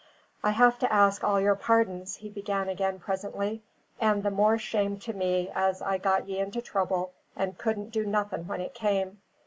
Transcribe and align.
"I 0.43 0.49
have 0.49 0.79
to 0.79 0.91
ask 0.91 1.23
all 1.23 1.39
your 1.39 1.53
pardons," 1.53 2.15
he 2.15 2.29
began 2.31 2.67
again 2.67 2.97
presently, 2.97 3.61
"and 3.99 4.23
the 4.23 4.31
more 4.31 4.57
shame 4.57 4.97
to 4.97 5.13
me 5.13 5.51
as 5.53 5.79
I 5.79 5.99
got 5.99 6.27
ye 6.27 6.39
into 6.39 6.59
trouble 6.59 7.13
and 7.35 7.55
couldn't 7.59 7.91
do 7.91 8.03
nothing 8.03 8.47
when 8.47 8.61
it 8.61 8.73
came. 8.73 9.21